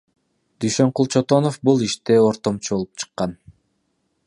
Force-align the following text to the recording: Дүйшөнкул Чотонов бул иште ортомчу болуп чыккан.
Дүйшөнкул 0.63 1.09
Чотонов 1.15 1.59
бул 1.69 1.85
иште 1.89 2.17
ортомчу 2.31 2.73
болуп 2.75 3.03
чыккан. 3.05 3.39